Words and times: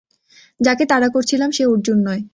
যাকে 0.59 0.83
তাড়া 0.85 1.09
করছিলাম, 1.09 1.49
সে 1.51 1.63
অর্জুন 1.65 1.97
নয়। 2.07 2.21